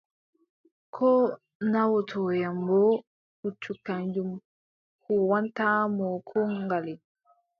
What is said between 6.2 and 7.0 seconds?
koo ngale.